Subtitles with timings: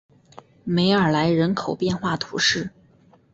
[0.63, 2.71] 梅尔莱人口变化图示